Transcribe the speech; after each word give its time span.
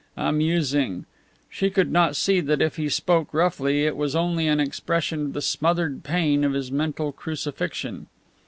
Amusing! 0.17 1.05
She 1.47 1.69
could 1.69 1.91
not 1.91 2.15
see 2.15 2.39
that 2.39 2.59
if 2.59 2.77
he 2.77 2.89
spoke 2.89 3.31
roughly 3.31 3.85
it 3.85 3.95
was 3.95 4.15
only 4.15 4.47
an 4.47 4.59
expression 4.59 5.25
of 5.25 5.33
the 5.33 5.43
smothered 5.43 6.03
pain 6.03 6.43
of 6.43 6.53
his 6.53 6.71
mental 6.71 7.11
crucifixion. 7.11 8.07